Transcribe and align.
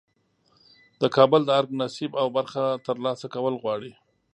د 1.01 1.03
کابل 1.15 1.41
د 1.45 1.49
ارګ 1.59 1.69
نصیب 1.81 2.11
او 2.21 2.27
برخه 2.37 2.63
ترلاسه 2.87 3.25
کول 3.35 3.53
غواړي. 3.61 3.91